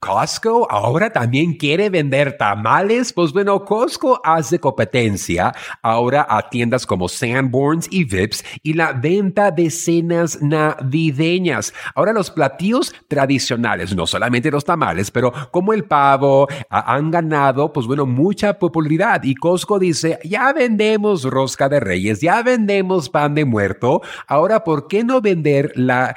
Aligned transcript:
Costco 0.00 0.66
ahora 0.70 1.10
también 1.10 1.52
quiere 1.52 1.90
vender 1.90 2.38
tamales. 2.38 3.12
Pues 3.12 3.34
bueno, 3.34 3.66
Costco 3.66 4.18
hace 4.24 4.58
competencia 4.58 5.54
ahora 5.82 6.26
a 6.26 6.48
tiendas 6.48 6.86
como 6.86 7.06
Sanborns 7.06 7.86
y 7.90 8.04
Vips 8.04 8.42
y 8.62 8.72
la 8.72 8.94
venta 8.94 9.50
de 9.50 9.68
cenas 9.68 10.40
navideñas. 10.40 11.74
Ahora 11.94 12.14
los 12.14 12.30
platillos 12.30 12.94
tradicionales, 13.08 13.94
no 13.94 14.06
solamente 14.06 14.50
los 14.50 14.64
tamales, 14.64 15.10
pero 15.10 15.34
como 15.50 15.74
el 15.74 15.84
pavo, 15.84 16.48
han 16.70 17.10
ganado, 17.10 17.70
pues 17.70 17.86
bueno, 17.86 18.06
mucha 18.06 18.58
popularidad. 18.58 19.22
Y 19.22 19.34
Costco 19.34 19.78
dice, 19.78 20.18
ya 20.24 20.50
vendemos 20.54 21.24
rosca 21.24 21.68
de 21.68 21.78
reyes, 21.78 22.22
ya 22.22 22.42
vendemos 22.42 23.10
pan 23.10 23.34
de 23.34 23.44
muerto. 23.44 24.00
Ahora, 24.26 24.64
¿por 24.64 24.88
qué 24.88 25.04
no 25.04 25.20
vender 25.20 25.72
la, 25.74 26.16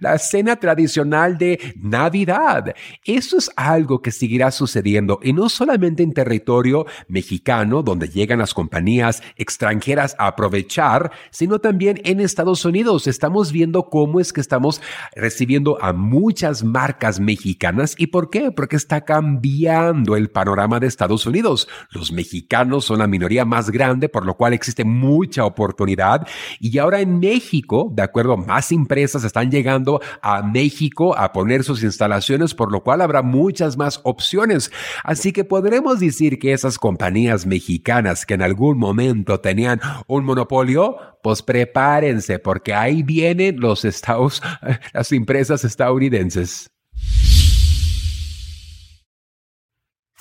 la, 0.00 0.18
cena 0.18 0.56
tradicional 0.56 1.38
de 1.38 1.74
Navidad? 1.76 2.74
Eso 3.20 3.36
es 3.36 3.50
algo 3.54 4.00
que 4.00 4.12
seguirá 4.12 4.50
sucediendo 4.50 5.20
y 5.22 5.34
no 5.34 5.50
solamente 5.50 6.02
en 6.02 6.14
territorio 6.14 6.86
mexicano, 7.06 7.82
donde 7.82 8.08
llegan 8.08 8.38
las 8.38 8.54
compañías 8.54 9.22
extranjeras 9.36 10.16
a 10.18 10.28
aprovechar, 10.28 11.12
sino 11.30 11.58
también 11.58 12.00
en 12.04 12.18
Estados 12.18 12.64
Unidos. 12.64 13.06
Estamos 13.06 13.52
viendo 13.52 13.90
cómo 13.90 14.20
es 14.20 14.32
que 14.32 14.40
estamos 14.40 14.80
recibiendo 15.14 15.76
a 15.82 15.92
muchas 15.92 16.64
marcas 16.64 17.20
mexicanas. 17.20 17.94
¿Y 17.98 18.06
por 18.06 18.30
qué? 18.30 18.52
Porque 18.52 18.76
está 18.76 19.02
cambiando 19.02 20.16
el 20.16 20.30
panorama 20.30 20.80
de 20.80 20.86
Estados 20.86 21.26
Unidos. 21.26 21.68
Los 21.90 22.12
mexicanos 22.12 22.86
son 22.86 23.00
la 23.00 23.06
minoría 23.06 23.44
más 23.44 23.68
grande, 23.68 24.08
por 24.08 24.24
lo 24.24 24.38
cual 24.38 24.54
existe 24.54 24.84
mucha 24.84 25.44
oportunidad. 25.44 26.26
Y 26.58 26.78
ahora 26.78 27.02
en 27.02 27.18
México, 27.18 27.92
de 27.92 28.00
acuerdo, 28.00 28.38
más 28.38 28.72
empresas 28.72 29.24
están 29.24 29.50
llegando 29.50 30.00
a 30.22 30.40
México 30.42 31.14
a 31.18 31.34
poner 31.34 31.64
sus 31.64 31.82
instalaciones, 31.82 32.54
por 32.54 32.72
lo 32.72 32.82
cual 32.82 33.09
habrá 33.10 33.22
muchas 33.22 33.76
más 33.76 34.00
opciones. 34.04 34.70
Así 35.04 35.32
que 35.32 35.44
podremos 35.44 36.00
decir 36.00 36.38
que 36.38 36.52
esas 36.52 36.78
compañías 36.78 37.46
mexicanas 37.46 38.24
que 38.24 38.34
en 38.34 38.42
algún 38.42 38.78
momento 38.78 39.40
tenían 39.40 39.80
un 40.06 40.24
monopolio, 40.24 40.96
pues 41.22 41.42
prepárense 41.42 42.38
porque 42.38 42.74
ahí 42.74 43.02
vienen 43.02 43.60
los 43.60 43.84
estados, 43.84 44.42
las 44.92 45.12
empresas 45.12 45.64
estadounidenses. 45.64 46.70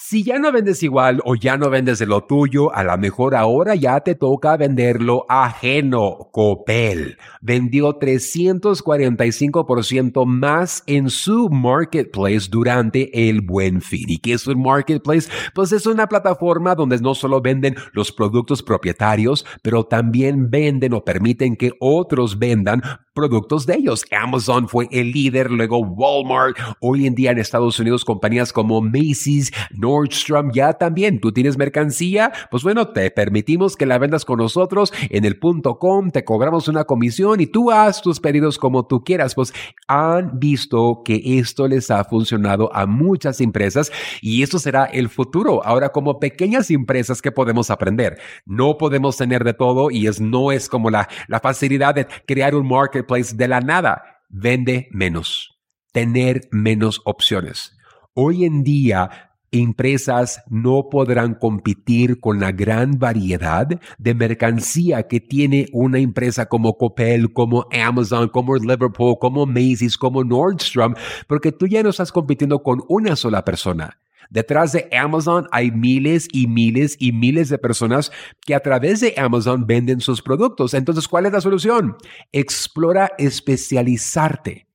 Si 0.10 0.24
ya 0.24 0.40
no 0.40 0.52
vendes 0.52 0.82
igual 0.82 1.22
o 1.24 1.36
ya 1.36 1.56
no 1.56 1.70
vendes 1.70 2.00
de 2.00 2.08
lo 2.08 2.24
tuyo, 2.24 2.74
a 2.74 2.84
lo 2.84 2.98
mejor 2.98 3.36
ahora 3.36 3.76
ya 3.76 4.00
te 4.00 4.16
toca 4.16 4.58
venderlo 4.58 5.28
ajeno. 5.30 6.30
Copel 6.32 7.20
vendió 7.42 8.00
345% 8.00 10.26
más 10.26 10.82
en 10.88 11.12
su 11.12 11.52
marketplace 11.52 12.48
durante 12.50 13.30
el 13.30 13.42
buen 13.42 13.82
fin. 13.82 14.06
¿Y 14.08 14.18
qué 14.18 14.34
es 14.34 14.48
un 14.48 14.64
marketplace? 14.64 15.30
Pues 15.54 15.72
es 15.74 15.86
una 15.86 16.08
plataforma 16.08 16.74
donde 16.74 16.98
no 16.98 17.14
solo 17.14 17.40
venden 17.40 17.76
los 17.94 18.12
productos 18.12 18.64
propietarios, 18.64 19.46
pero 19.62 19.84
también 19.84 20.50
venden 20.50 20.96
o 20.96 21.06
permiten 21.06 21.56
que 21.56 21.74
otros 21.80 22.40
vendan 22.40 22.82
productos 23.14 23.66
de 23.66 23.76
ellos. 23.76 24.06
Amazon 24.12 24.70
fue 24.70 24.88
el 24.92 25.12
líder, 25.12 25.52
luego 25.52 25.80
Walmart. 25.80 26.56
Hoy 26.80 27.06
en 27.06 27.16
día 27.16 27.32
en 27.32 27.38
Estados 27.38 27.78
Unidos 27.78 28.06
compañías 28.06 28.54
como 28.54 28.80
Macy's, 28.82 29.52
Nordstrom 30.00 30.52
ya 30.52 30.74
también. 30.74 31.20
Tú 31.20 31.32
tienes 31.32 31.58
mercancía, 31.58 32.32
pues 32.50 32.64
bueno, 32.64 32.90
te 32.90 33.12
permitimos 33.12 33.76
que 33.76 33.86
la 33.86 33.98
vendas 33.98 34.26
con 34.26 34.40
nosotros 34.40 34.94
en 35.10 35.26
el 35.26 35.38
punto 35.38 35.78
com, 35.78 36.12
te 36.12 36.24
cobramos 36.24 36.68
una 36.68 36.86
comisión 36.86 37.42
y 37.42 37.48
tú 37.48 37.72
haz 37.72 38.02
tus 38.02 38.20
pedidos 38.20 38.58
como 38.58 38.88
tú 38.88 39.04
quieras. 39.04 39.36
Pues 39.36 39.54
han 39.88 40.40
visto 40.40 41.02
que 41.04 41.40
esto 41.40 41.68
les 41.68 41.92
ha 41.92 42.04
funcionado 42.04 42.74
a 42.74 42.86
muchas 42.86 43.42
empresas 43.42 43.92
y 44.22 44.44
esto 44.44 44.60
será 44.60 44.86
el 44.86 45.10
futuro. 45.10 45.64
Ahora 45.66 45.90
como 45.90 46.20
pequeñas 46.20 46.72
empresas 46.72 47.22
que 47.22 47.32
podemos 47.32 47.70
aprender, 47.70 48.20
no 48.46 48.78
podemos 48.78 49.18
tener 49.18 49.44
de 49.44 49.54
todo 49.54 49.92
y 49.92 50.08
es 50.08 50.22
no 50.22 50.52
es 50.52 50.70
como 50.70 50.90
la, 50.90 51.10
la 51.28 51.40
facilidad 51.40 51.96
de 51.96 52.08
crear 52.26 52.56
un 52.56 52.68
market 52.68 53.08
de 53.10 53.48
la 53.48 53.60
nada. 53.60 54.04
Vende 54.30 54.88
menos, 54.92 55.60
tener 55.92 56.48
menos 56.52 57.02
opciones. 57.06 57.76
Hoy 58.14 58.46
en 58.46 58.64
día, 58.64 59.29
empresas 59.52 60.44
no 60.50 60.90
podrán 60.90 61.36
competir 61.36 62.20
con 62.20 62.40
la 62.40 62.52
gran 62.52 63.00
variedad 63.00 63.68
de 63.98 64.14
mercancía 64.14 65.08
que 65.08 65.20
tiene 65.20 65.68
una 65.72 66.00
empresa 66.00 66.48
como 66.48 66.78
Coppel, 66.78 67.34
como 67.34 67.66
Amazon, 67.72 68.30
como 68.30 68.56
Liverpool, 68.56 69.18
como 69.20 69.46
Macy's, 69.46 69.98
como 69.98 70.24
Nordstrom, 70.24 70.94
porque 71.28 71.52
tú 71.52 71.68
ya 71.68 71.84
no 71.84 71.90
estás 71.90 72.12
compitiendo 72.12 72.64
con 72.64 72.84
una 72.88 73.16
sola 73.16 73.44
persona 73.44 73.98
Detrás 74.30 74.74
de 74.74 74.88
Amazon 74.96 75.48
hay 75.52 75.72
miles 75.72 76.28
y 76.32 76.48
miles 76.48 76.96
y 77.00 77.12
miles 77.12 77.50
de 77.50 77.58
personas 77.58 78.12
que 78.46 78.54
a 78.54 78.60
través 78.60 79.00
de 79.00 79.16
Amazon 79.18 79.66
venden 79.66 80.02
sus 80.02 80.22
productos. 80.22 80.74
Entonces, 80.76 81.08
¿cuál 81.08 81.26
es 81.26 81.34
la 81.34 81.42
solución? 81.42 81.98
Explora 82.32 83.12
especializarte 83.18 84.69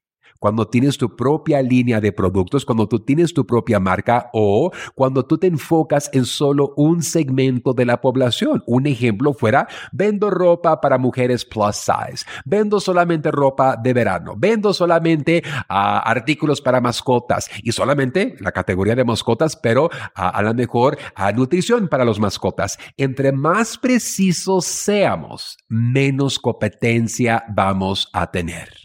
cuando 0.45 0.69
tienes 0.69 0.99
tu 0.99 1.17
propia 1.17 1.63
línea 1.63 2.03
de 2.03 2.13
productos, 2.13 2.67
cuando 2.67 2.87
tú 2.87 3.01
tienes 3.01 3.33
tu 3.33 3.47
propia 3.47 3.81
marca 3.81 4.29
o 4.35 4.71
cuando 4.95 5.25
tú 5.25 5.39
te 5.39 5.47
enfocas 5.47 6.11
en 6.13 6.27
solo 6.27 6.75
un 6.77 7.03
segmento 7.03 7.73
de 7.73 7.87
la 7.87 8.03
población. 8.03 8.63
Un 8.67 8.87
ejemplo 8.87 9.33
fuera, 9.33 9.67
vendo 9.91 10.29
ropa 10.29 10.83
para 10.83 10.99
mujeres 10.99 11.47
plus 11.47 11.77
size, 11.77 12.27
vendo 12.45 12.79
solamente 12.79 13.31
ropa 13.31 13.79
de 13.83 13.95
verano, 13.95 14.35
vendo 14.37 14.75
solamente 14.75 15.43
ah, 15.67 16.01
artículos 16.01 16.61
para 16.61 16.79
mascotas 16.79 17.49
y 17.63 17.73
solamente 17.73 18.37
la 18.41 18.53
categoría 18.53 18.95
de 18.95 19.05
mascotas, 19.05 19.57
pero 19.57 19.89
ah, 20.15 20.29
a 20.29 20.43
lo 20.43 20.53
mejor 20.53 20.99
a 21.15 21.33
nutrición 21.33 21.89
para 21.89 22.05
los 22.05 22.21
mascotas. 22.21 22.79
Entre 22.99 23.33
más 23.33 23.79
precisos 23.79 24.67
seamos, 24.67 25.57
menos 25.71 26.39
competencia 26.39 27.45
vamos 27.49 28.11
a 28.13 28.31
tener. 28.31 28.84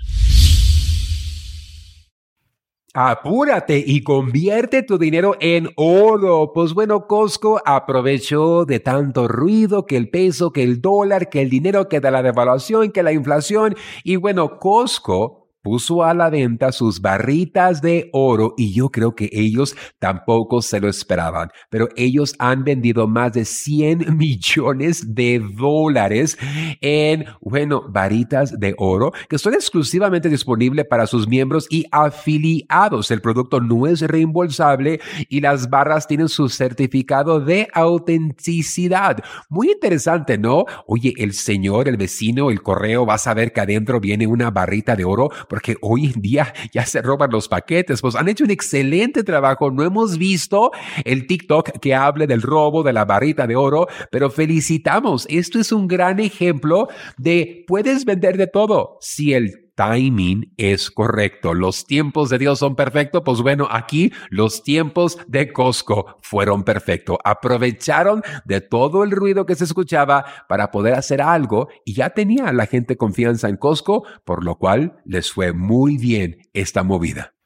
Apúrate 3.02 3.82
y 3.88 4.04
convierte 4.04 4.84
tu 4.84 4.98
dinero 4.98 5.38
en 5.40 5.70
oro. 5.78 6.52
Pues 6.54 6.74
bueno, 6.74 7.08
Costco 7.08 7.62
aprovechó 7.64 8.66
de 8.66 8.82
tanto 8.82 9.30
ruido 9.30 9.86
que 9.86 9.96
el 9.96 10.10
peso, 10.10 10.52
que 10.52 10.64
el 10.64 10.82
dólar, 10.82 11.30
que 11.30 11.42
el 11.42 11.50
dinero, 11.50 11.88
que 11.88 12.02
da 12.02 12.12
la 12.12 12.22
devaluación, 12.22 12.92
que 12.92 13.02
la 13.02 13.14
inflación. 13.14 13.78
Y 14.04 14.18
bueno, 14.18 14.60
Costco 14.60 15.39
puso 15.62 16.04
a 16.04 16.14
la 16.14 16.30
venta 16.30 16.72
sus 16.72 17.02
barritas 17.02 17.82
de 17.82 18.10
oro 18.14 18.54
y 18.58 18.74
yo 18.74 18.90
creo 18.90 19.16
que 19.16 19.30
ellos 19.32 19.76
tampoco 20.00 20.62
se 20.62 20.80
lo 20.80 20.88
esperaban, 20.88 21.50
pero 21.70 21.90
ellos 21.96 22.36
han 22.40 22.64
vendido 22.64 23.08
más 23.08 23.34
de 23.34 23.46
100 23.46 24.18
millones 24.18 25.16
de 25.16 25.42
dólares 25.56 26.38
en, 26.82 27.26
bueno, 27.42 27.84
varitas 27.90 28.60
de 28.60 28.76
oro 28.78 29.12
que 29.28 29.38
son 29.38 29.54
exclusivamente 29.54 30.30
disponibles 30.30 30.86
para 30.86 31.08
sus 31.08 31.28
miembros 31.28 31.68
y 31.70 31.86
afiliados. 31.92 33.12
El 33.12 33.22
producto 33.22 33.60
no 33.60 33.88
es 33.88 34.02
reembolsable 34.02 35.00
y 35.28 35.42
las 35.42 35.70
barras 35.70 36.08
tienen 36.08 36.30
su 36.30 36.50
certificado 36.50 37.40
de 37.40 37.68
autenticidad. 37.74 39.24
Muy 39.50 39.72
interesante, 39.72 40.38
¿no? 40.38 40.66
Oye, 40.88 41.14
el 41.18 41.34
señor, 41.34 41.88
el 41.88 41.98
vecino, 41.98 42.50
el 42.50 42.62
correo, 42.62 43.06
vas 43.06 43.28
a 43.28 43.34
ver 43.34 43.54
que 43.54 43.62
adentro 43.62 44.00
viene 44.00 44.28
una 44.28 44.52
barrita 44.52 44.96
de 44.96 45.06
oro 45.06 45.30
porque 45.50 45.76
hoy 45.82 46.06
en 46.06 46.22
día 46.22 46.54
ya 46.72 46.86
se 46.86 47.02
roban 47.02 47.32
los 47.32 47.48
paquetes. 47.48 48.02
Pues 48.02 48.16
han 48.16 48.30
hecho 48.30 48.46
un 48.46 48.52
excelente 48.52 49.24
trabajo. 49.24 49.72
No 49.72 49.84
hemos 49.84 50.18
visto 50.18 50.72
el 51.04 51.28
TikTok 51.28 51.80
que 51.80 51.96
hable 51.96 52.28
del 52.28 52.42
robo 52.42 52.84
de 52.84 52.94
la 52.94 53.06
barrita 53.06 53.48
de 53.48 53.56
oro, 53.56 53.88
pero 54.12 54.30
felicitamos. 54.30 55.26
Esto 55.30 55.60
es 55.60 55.72
un 55.72 55.88
gran 55.88 56.20
ejemplo 56.20 56.88
de 57.18 57.66
puedes 57.68 58.06
vender 58.06 58.38
de 58.38 58.48
todo 58.48 58.98
si 59.02 59.34
el 59.34 59.69
timing 59.80 60.54
es 60.58 60.92
correcto. 60.92 61.54
Los 61.54 61.86
tiempos 61.86 62.30
de 62.30 62.38
Dios 62.38 62.60
son 62.60 62.76
perfectos. 62.76 63.22
Pues 63.24 63.40
bueno, 63.40 63.66
aquí 63.72 64.12
los 64.30 64.62
tiempos 64.62 65.18
de 65.26 65.54
Costco 65.54 66.18
fueron 66.22 66.66
perfectos. 66.66 67.18
Aprovecharon 67.24 68.22
de 68.44 68.60
todo 68.60 69.06
el 69.06 69.12
ruido 69.12 69.46
que 69.46 69.56
se 69.56 69.64
escuchaba 69.64 70.26
para 70.50 70.70
poder 70.72 70.96
hacer 70.96 71.22
algo 71.22 71.70
y 71.86 71.94
ya 71.94 72.10
tenía 72.10 72.52
la 72.52 72.66
gente 72.66 72.98
confianza 72.98 73.48
en 73.48 73.56
Costco, 73.56 74.04
por 74.26 74.44
lo 74.44 74.58
cual 74.58 75.02
les 75.06 75.32
fue 75.32 75.54
muy 75.54 75.98
bien 75.98 76.40
esta 76.52 76.84
movida. 76.84 77.39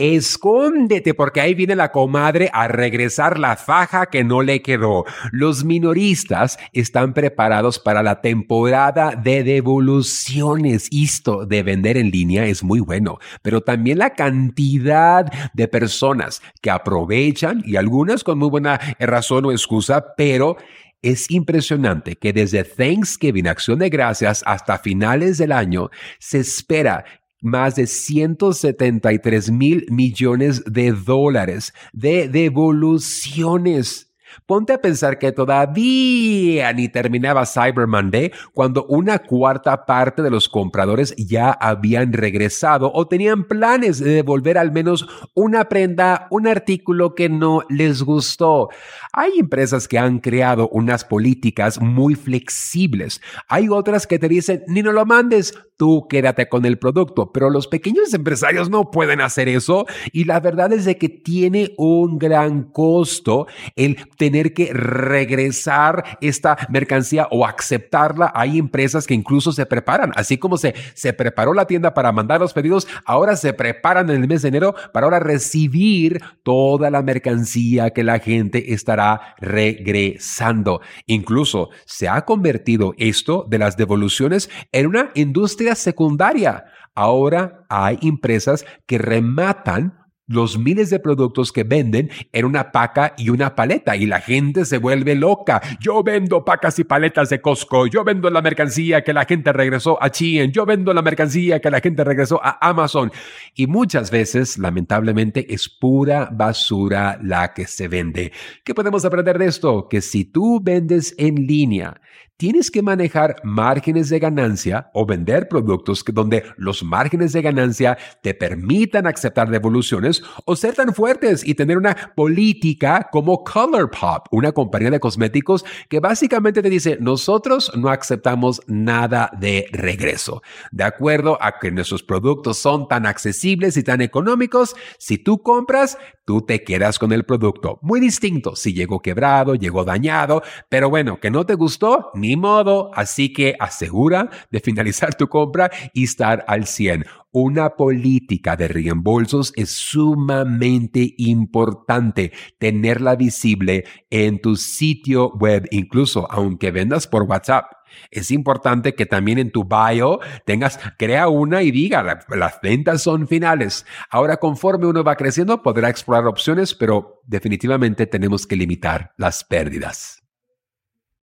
Escóndete 0.00 1.12
porque 1.12 1.42
ahí 1.42 1.54
viene 1.54 1.76
la 1.76 1.92
comadre 1.92 2.48
a 2.54 2.68
regresar 2.68 3.38
la 3.38 3.56
faja 3.56 4.06
que 4.06 4.24
no 4.24 4.40
le 4.40 4.62
quedó. 4.62 5.04
Los 5.30 5.62
minoristas 5.62 6.58
están 6.72 7.12
preparados 7.12 7.78
para 7.78 8.02
la 8.02 8.22
temporada 8.22 9.14
de 9.14 9.44
devoluciones. 9.44 10.88
Esto 10.90 11.44
de 11.44 11.62
vender 11.62 11.98
en 11.98 12.10
línea 12.10 12.46
es 12.46 12.64
muy 12.64 12.80
bueno, 12.80 13.18
pero 13.42 13.60
también 13.60 13.98
la 13.98 14.14
cantidad 14.14 15.26
de 15.52 15.68
personas 15.68 16.40
que 16.62 16.70
aprovechan 16.70 17.62
y 17.66 17.76
algunas 17.76 18.24
con 18.24 18.38
muy 18.38 18.48
buena 18.48 18.80
razón 18.98 19.44
o 19.44 19.52
excusa, 19.52 20.14
pero 20.16 20.56
Es 21.02 21.30
impresionante 21.30 22.16
que 22.16 22.34
desde 22.34 22.62
Thanksgiving, 22.62 23.48
Acción 23.48 23.78
de 23.78 23.88
Gracias, 23.88 24.42
hasta 24.44 24.76
finales 24.76 25.38
del 25.38 25.50
año, 25.50 25.88
se 26.18 26.40
espera 26.40 27.06
más 27.40 27.76
de 27.76 27.86
173 27.86 29.50
mil 29.50 29.86
millones 29.90 30.62
de 30.64 30.92
dólares 30.92 31.72
de 31.92 32.28
devoluciones 32.28 34.09
Ponte 34.46 34.72
a 34.72 34.80
pensar 34.80 35.18
que 35.18 35.32
todavía 35.32 36.72
ni 36.72 36.88
terminaba 36.88 37.46
Cyber 37.46 37.86
Monday 37.86 38.32
cuando 38.52 38.84
una 38.86 39.18
cuarta 39.20 39.86
parte 39.86 40.22
de 40.22 40.30
los 40.30 40.48
compradores 40.48 41.14
ya 41.16 41.50
habían 41.50 42.12
regresado 42.12 42.90
o 42.92 43.06
tenían 43.06 43.44
planes 43.44 43.98
de 43.98 44.10
devolver 44.10 44.58
al 44.58 44.72
menos 44.72 45.06
una 45.34 45.68
prenda, 45.68 46.26
un 46.30 46.46
artículo 46.46 47.14
que 47.14 47.28
no 47.28 47.62
les 47.68 48.02
gustó. 48.02 48.68
Hay 49.12 49.38
empresas 49.38 49.88
que 49.88 49.98
han 49.98 50.18
creado 50.18 50.68
unas 50.68 51.04
políticas 51.04 51.80
muy 51.80 52.14
flexibles. 52.14 53.20
Hay 53.48 53.68
otras 53.68 54.06
que 54.06 54.18
te 54.18 54.28
dicen, 54.28 54.62
ni 54.66 54.82
no 54.82 54.92
lo 54.92 55.06
mandes, 55.06 55.54
tú 55.76 56.06
quédate 56.08 56.48
con 56.48 56.64
el 56.66 56.78
producto. 56.78 57.32
Pero 57.32 57.50
los 57.50 57.66
pequeños 57.66 58.12
empresarios 58.12 58.68
no 58.68 58.90
pueden 58.90 59.20
hacer 59.20 59.48
eso 59.48 59.86
y 60.12 60.24
la 60.24 60.40
verdad 60.40 60.72
es 60.72 60.84
de 60.84 60.98
que 60.98 61.08
tiene 61.08 61.72
un 61.76 62.18
gran 62.18 62.64
costo 62.64 63.46
el 63.76 63.96
tener 64.20 64.52
que 64.52 64.70
regresar 64.74 66.18
esta 66.20 66.58
mercancía 66.68 67.26
o 67.30 67.46
aceptarla. 67.46 68.30
Hay 68.34 68.58
empresas 68.58 69.06
que 69.06 69.14
incluso 69.14 69.50
se 69.50 69.64
preparan, 69.64 70.12
así 70.14 70.36
como 70.36 70.58
se, 70.58 70.74
se 70.92 71.14
preparó 71.14 71.54
la 71.54 71.64
tienda 71.64 71.94
para 71.94 72.12
mandar 72.12 72.38
los 72.38 72.52
pedidos, 72.52 72.86
ahora 73.06 73.34
se 73.34 73.54
preparan 73.54 74.10
en 74.10 74.20
el 74.20 74.28
mes 74.28 74.42
de 74.42 74.48
enero 74.48 74.74
para 74.92 75.06
ahora 75.06 75.20
recibir 75.20 76.20
toda 76.42 76.90
la 76.90 77.00
mercancía 77.00 77.90
que 77.90 78.04
la 78.04 78.18
gente 78.18 78.74
estará 78.74 79.36
regresando. 79.38 80.82
Incluso 81.06 81.70
se 81.86 82.06
ha 82.06 82.26
convertido 82.26 82.92
esto 82.98 83.46
de 83.48 83.56
las 83.56 83.78
devoluciones 83.78 84.50
en 84.70 84.86
una 84.86 85.12
industria 85.14 85.74
secundaria. 85.74 86.66
Ahora 86.94 87.64
hay 87.70 87.98
empresas 88.02 88.66
que 88.84 88.98
rematan 88.98 89.99
los 90.30 90.58
miles 90.58 90.90
de 90.90 91.00
productos 91.00 91.52
que 91.52 91.64
venden 91.64 92.08
en 92.32 92.44
una 92.44 92.70
paca 92.70 93.14
y 93.18 93.30
una 93.30 93.54
paleta 93.54 93.96
y 93.96 94.06
la 94.06 94.20
gente 94.20 94.64
se 94.64 94.78
vuelve 94.78 95.14
loca. 95.16 95.60
Yo 95.80 96.02
vendo 96.02 96.44
pacas 96.44 96.78
y 96.78 96.84
paletas 96.84 97.28
de 97.30 97.40
Costco, 97.40 97.86
yo 97.86 98.04
vendo 98.04 98.30
la 98.30 98.40
mercancía 98.40 99.02
que 99.02 99.12
la 99.12 99.24
gente 99.24 99.52
regresó 99.52 100.02
a 100.02 100.10
Chien, 100.10 100.52
yo 100.52 100.64
vendo 100.64 100.94
la 100.94 101.02
mercancía 101.02 101.60
que 101.60 101.70
la 101.70 101.80
gente 101.80 102.04
regresó 102.04 102.40
a 102.42 102.58
Amazon 102.60 103.10
y 103.54 103.66
muchas 103.66 104.10
veces, 104.10 104.56
lamentablemente, 104.56 105.52
es 105.52 105.68
pura 105.68 106.28
basura 106.32 107.18
la 107.22 107.52
que 107.52 107.66
se 107.66 107.88
vende. 107.88 108.32
¿Qué 108.64 108.74
podemos 108.74 109.04
aprender 109.04 109.38
de 109.38 109.46
esto? 109.46 109.88
Que 109.88 110.00
si 110.00 110.24
tú 110.24 110.60
vendes 110.62 111.14
en 111.18 111.46
línea, 111.46 112.00
tienes 112.40 112.70
que 112.70 112.80
manejar 112.80 113.36
márgenes 113.44 114.08
de 114.08 114.18
ganancia 114.18 114.90
o 114.94 115.04
vender 115.04 115.46
productos 115.46 116.02
donde 116.10 116.42
los 116.56 116.82
márgenes 116.82 117.34
de 117.34 117.42
ganancia 117.42 117.98
te 118.22 118.32
permitan 118.32 119.06
aceptar 119.06 119.50
devoluciones 119.50 120.22
o 120.46 120.56
ser 120.56 120.74
tan 120.74 120.94
fuertes 120.94 121.46
y 121.46 121.54
tener 121.54 121.76
una 121.76 121.94
política 122.16 123.10
como 123.12 123.44
ColourPop, 123.44 124.28
una 124.30 124.52
compañía 124.52 124.90
de 124.90 125.00
cosméticos 125.00 125.66
que 125.90 126.00
básicamente 126.00 126.62
te 126.62 126.70
dice, 126.70 126.96
nosotros 126.98 127.72
no 127.76 127.90
aceptamos 127.90 128.62
nada 128.66 129.30
de 129.38 129.66
regreso. 129.70 130.42
De 130.72 130.84
acuerdo 130.84 131.36
a 131.42 131.58
que 131.58 131.70
nuestros 131.70 132.02
productos 132.02 132.56
son 132.56 132.88
tan 132.88 133.04
accesibles 133.04 133.76
y 133.76 133.82
tan 133.82 134.00
económicos, 134.00 134.74
si 134.98 135.18
tú 135.18 135.42
compras, 135.42 135.98
tú 136.24 136.40
te 136.40 136.64
quedas 136.64 136.98
con 136.98 137.12
el 137.12 137.24
producto. 137.24 137.80
Muy 137.82 138.00
distinto 138.00 138.56
si 138.56 138.72
llegó 138.72 139.02
quebrado, 139.02 139.56
llegó 139.56 139.84
dañado, 139.84 140.42
pero 140.70 140.88
bueno, 140.88 141.20
que 141.20 141.30
no 141.30 141.44
te 141.44 141.54
gustó, 141.54 142.10
ni 142.14 142.29
modo, 142.36 142.90
así 142.94 143.32
que 143.32 143.56
asegura 143.58 144.30
de 144.50 144.60
finalizar 144.60 145.14
tu 145.14 145.28
compra 145.28 145.70
y 145.92 146.04
estar 146.04 146.44
al 146.46 146.66
100. 146.66 147.04
Una 147.32 147.76
política 147.76 148.56
de 148.56 148.66
reembolsos 148.66 149.52
es 149.54 149.70
sumamente 149.70 151.14
importante 151.16 152.32
tenerla 152.58 153.14
visible 153.14 153.84
en 154.10 154.40
tu 154.40 154.56
sitio 154.56 155.30
web, 155.30 155.68
incluso 155.70 156.26
aunque 156.30 156.72
vendas 156.72 157.06
por 157.06 157.22
WhatsApp. 157.22 157.66
Es 158.10 158.30
importante 158.30 158.94
que 158.94 159.06
también 159.06 159.38
en 159.38 159.52
tu 159.52 159.64
bio 159.64 160.20
tengas, 160.44 160.80
crea 160.98 161.28
una 161.28 161.62
y 161.62 161.70
diga, 161.70 162.02
las 162.28 162.60
ventas 162.60 163.02
son 163.02 163.28
finales. 163.28 163.86
Ahora, 164.10 164.38
conforme 164.38 164.86
uno 164.86 165.04
va 165.04 165.16
creciendo, 165.16 165.62
podrá 165.62 165.88
explorar 165.88 166.26
opciones, 166.26 166.74
pero 166.74 167.22
definitivamente 167.26 168.06
tenemos 168.06 168.46
que 168.46 168.56
limitar 168.56 169.12
las 169.16 169.44
pérdidas. 169.44 170.19